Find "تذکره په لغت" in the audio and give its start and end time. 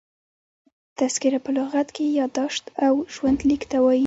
0.99-1.87